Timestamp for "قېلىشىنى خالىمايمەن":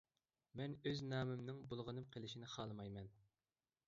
2.15-3.13